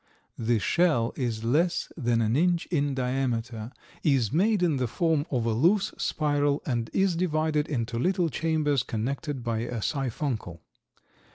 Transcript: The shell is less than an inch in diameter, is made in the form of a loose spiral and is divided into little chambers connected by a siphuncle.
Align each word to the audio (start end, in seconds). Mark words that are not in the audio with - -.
The 0.39 0.57
shell 0.57 1.13
is 1.15 1.43
less 1.43 1.91
than 1.95 2.21
an 2.21 2.35
inch 2.35 2.65
in 2.71 2.95
diameter, 2.95 3.71
is 4.01 4.31
made 4.33 4.63
in 4.63 4.77
the 4.77 4.87
form 4.87 5.27
of 5.29 5.45
a 5.45 5.51
loose 5.53 5.93
spiral 5.95 6.63
and 6.65 6.89
is 6.91 7.15
divided 7.15 7.67
into 7.67 7.99
little 7.99 8.29
chambers 8.29 8.81
connected 8.81 9.43
by 9.43 9.59
a 9.59 9.79
siphuncle. 9.79 10.61